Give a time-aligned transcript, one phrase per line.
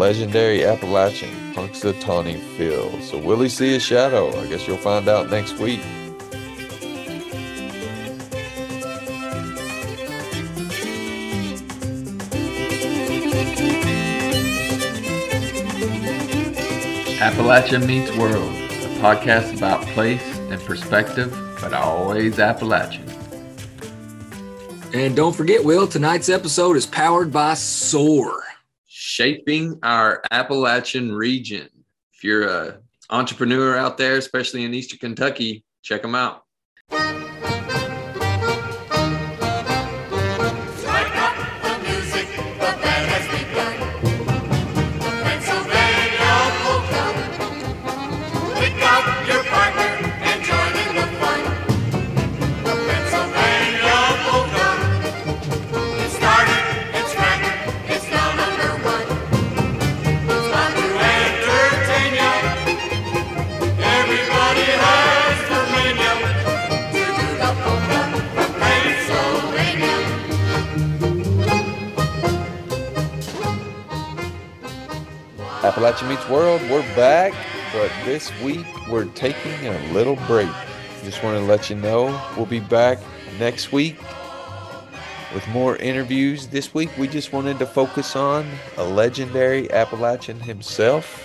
[0.00, 2.90] Legendary Appalachian Punxsutawney Phil.
[3.02, 4.34] So will he see a shadow?
[4.40, 5.80] I guess you'll find out next week.
[17.20, 23.06] Appalachia Meets World, a podcast about place and perspective, but always Appalachian.
[24.94, 28.49] And don't forget, Will, tonight's episode is powered by SOAR.
[29.10, 31.68] Shaping our Appalachian region.
[32.14, 32.78] If you're a
[33.10, 36.44] entrepreneur out there, especially in Eastern Kentucky, check them out.
[75.70, 77.32] Appalachia Meets World, we're back,
[77.72, 80.50] but this week we're taking a little break.
[81.04, 82.06] Just want to let you know
[82.36, 82.98] we'll be back
[83.38, 83.96] next week
[85.32, 86.48] with more interviews.
[86.48, 91.24] This week we just wanted to focus on a legendary Appalachian himself,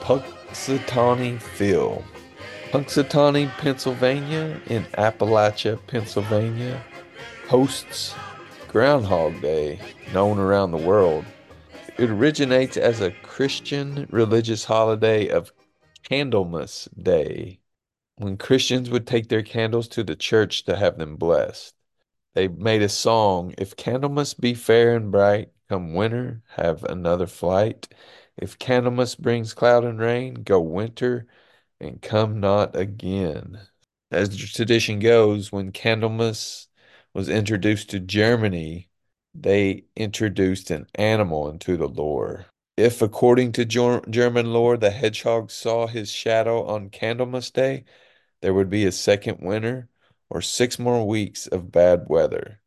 [0.00, 2.04] Punxsutawney Phil.
[2.72, 6.82] Punxsutawney, Pennsylvania, in Appalachia, Pennsylvania,
[7.46, 8.12] hosts
[8.66, 9.78] Groundhog Day,
[10.12, 11.24] known around the world.
[12.02, 15.52] It originates as a Christian religious holiday of
[16.02, 17.60] Candlemas Day,
[18.16, 21.76] when Christians would take their candles to the church to have them blessed.
[22.34, 27.86] They made a song, If Candlemas be fair and bright, come winter, have another flight.
[28.36, 31.28] If Candlemas brings cloud and rain, go winter
[31.80, 33.60] and come not again.
[34.10, 36.66] As the tradition goes, when Candlemas
[37.14, 38.88] was introduced to Germany,
[39.34, 42.46] they introduced an animal into the lore.
[42.76, 47.84] If, according to Ger- German lore, the hedgehog saw his shadow on Candlemas Day,
[48.40, 49.88] there would be a second winter
[50.30, 52.60] or six more weeks of bad weather.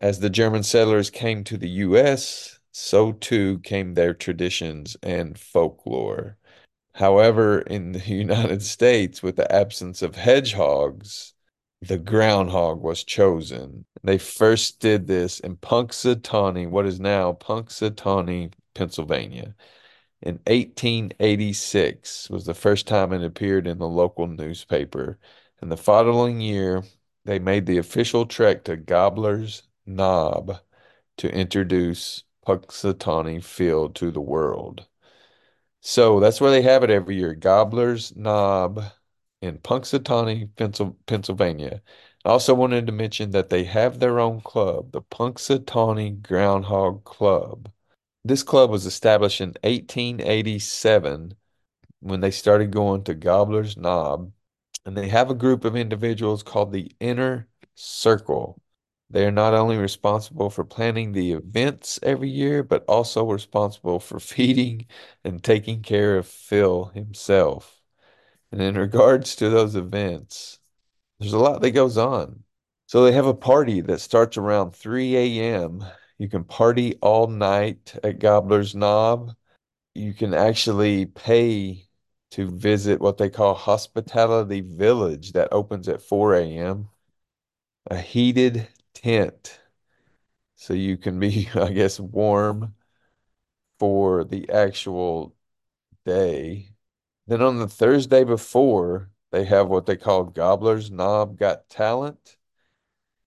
[0.00, 6.36] As the German settlers came to the U.S., so too came their traditions and folklore.
[6.94, 11.33] However, in the United States, with the absence of hedgehogs,
[11.86, 13.84] the groundhog was chosen.
[14.02, 19.54] They first did this in Punxsutawney, what is now Punxsutawney, Pennsylvania.
[20.22, 25.18] In 1886 was the first time it appeared in the local newspaper.
[25.60, 26.82] And the following year,
[27.24, 30.58] they made the official trek to Gobbler's Knob
[31.18, 34.86] to introduce Punxsutawney Phil to the world.
[35.80, 38.84] So that's where they have it every year, Gobbler's Knob
[39.44, 40.48] in Punxsutawney,
[41.06, 41.82] Pennsylvania.
[42.24, 47.70] I also wanted to mention that they have their own club, the Punxsutawney Groundhog Club.
[48.24, 51.34] This club was established in 1887
[52.00, 54.32] when they started going to Gobbler's Knob,
[54.86, 58.60] and they have a group of individuals called the Inner Circle.
[59.10, 64.20] They are not only responsible for planning the events every year, but also responsible for
[64.20, 64.86] feeding
[65.24, 67.73] and taking care of Phil himself.
[68.52, 70.60] And in regards to those events,
[71.18, 72.44] there's a lot that goes on.
[72.86, 75.84] So they have a party that starts around 3 a.m.
[76.18, 79.34] You can party all night at Gobbler's Knob.
[79.94, 81.88] You can actually pay
[82.32, 86.88] to visit what they call Hospitality Village that opens at 4 a.m.
[87.90, 89.60] A heated tent.
[90.56, 92.74] So you can be, I guess, warm
[93.78, 95.34] for the actual
[96.04, 96.73] day.
[97.26, 102.36] Then on the Thursday before, they have what they call Gobbler's Knob Got Talent.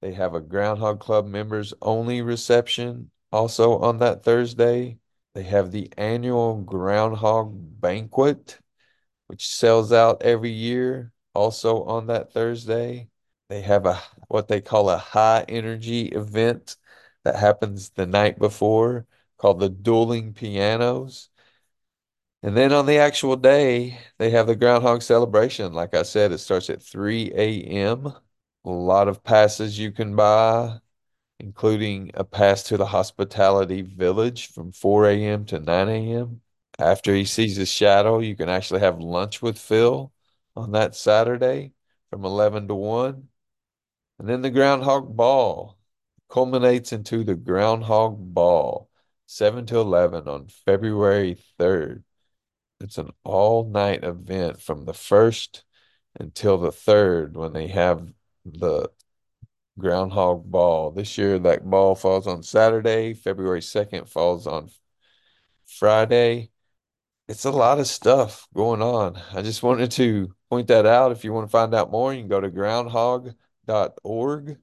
[0.00, 4.98] They have a Groundhog Club members only reception also on that Thursday.
[5.34, 8.58] They have the annual Groundhog Banquet
[9.28, 11.12] which sells out every year.
[11.34, 13.08] Also on that Thursday,
[13.48, 16.76] they have a what they call a high energy event
[17.24, 19.06] that happens the night before
[19.36, 21.30] called the Dueling Pianos.
[22.42, 25.72] And then on the actual day, they have the Groundhog Celebration.
[25.72, 28.06] Like I said, it starts at 3 a.m.
[28.64, 30.78] A lot of passes you can buy,
[31.40, 35.44] including a pass to the Hospitality Village from 4 a.m.
[35.46, 36.40] to 9 a.m.
[36.78, 40.12] After he sees his shadow, you can actually have lunch with Phil
[40.56, 41.72] on that Saturday
[42.10, 43.28] from 11 to 1.
[44.18, 45.76] And then the Groundhog Ball
[46.28, 48.88] culminates into the Groundhog Ball,
[49.26, 52.04] 7 to 11 on February 3rd.
[52.80, 55.62] It's an all-night event from the 1st
[56.18, 58.12] until the 3rd when they have
[58.44, 58.90] the
[59.78, 60.90] Groundhog Ball.
[60.90, 63.14] This year, that ball falls on Saturday.
[63.14, 64.70] February 2nd falls on
[65.66, 66.50] Friday.
[67.28, 69.20] It's a lot of stuff going on.
[69.32, 71.12] I just wanted to point that out.
[71.12, 74.56] If you want to find out more, you can go to groundhog.org.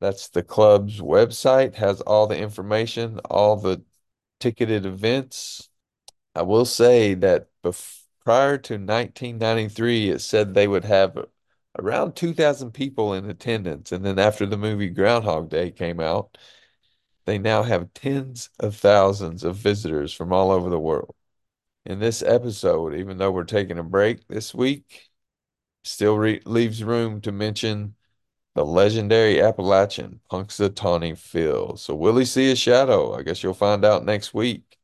[0.00, 3.82] That's the club's website, has all the information, all the
[4.40, 5.67] ticketed events.
[6.34, 11.26] I will say that bef prior to 1993, it said they would have
[11.78, 13.92] around 2,000 people in attendance.
[13.92, 16.36] And then after the movie Groundhog Day came out,
[17.26, 21.14] they now have tens of thousands of visitors from all over the world.
[21.86, 25.10] In this episode, even though we're taking a break this week,
[25.84, 27.96] still re leaves room to mention
[28.54, 31.76] the legendary Appalachian Punxsutawney Phil.
[31.76, 33.14] So will he see a shadow?
[33.14, 34.77] I guess you'll find out next week.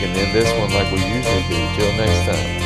[0.00, 1.74] Can end this one like we usually do.
[1.76, 2.59] Till next time.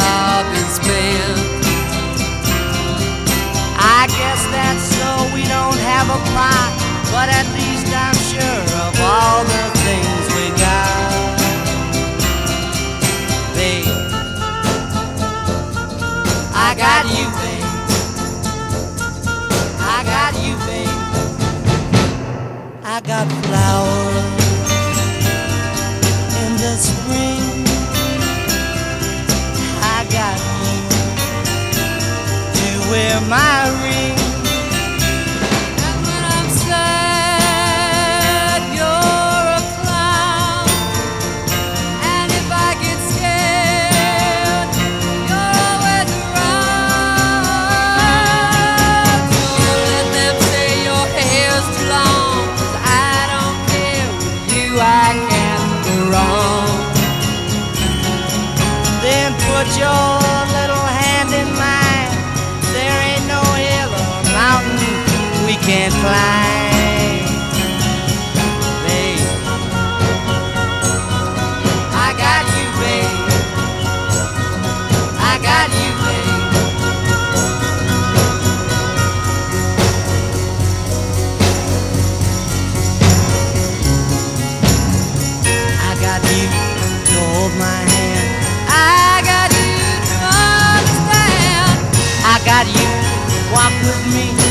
[0.00, 1.36] Money's all been.
[3.78, 6.70] I guess that's so we don't have a plot,
[7.12, 10.37] but at least I'm sure of all the things
[59.78, 60.10] your
[60.58, 62.12] little hand in mine.
[62.74, 66.47] There ain't no hill or mountain we can't climb.
[92.48, 92.88] got you.
[93.52, 94.47] Walk with me.